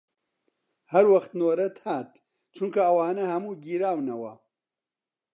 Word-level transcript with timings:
هەر 0.91 1.05
وەخت 1.13 1.31
نۆرەت 1.39 1.75
هات، 1.85 2.11
چونکە 2.55 2.79
ئەوانە 2.85 3.23
هەموو 3.33 3.59
گیراونەوە 3.63 4.33